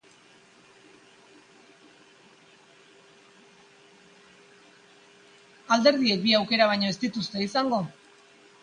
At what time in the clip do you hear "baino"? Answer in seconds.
6.75-6.91